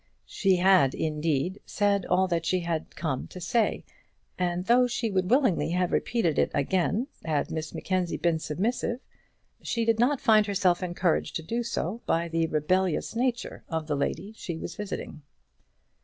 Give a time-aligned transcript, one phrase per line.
[0.25, 3.85] She had, indeed, said all that she had come to say,
[4.35, 8.99] and though she would willingly have repeated it again had Miss Mackenzie been submissive,
[9.61, 13.95] she did not find herself encouraged to do so by the rebellious nature of the
[13.95, 15.21] lady she was visiting.